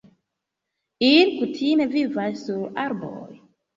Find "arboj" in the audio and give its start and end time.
2.89-3.29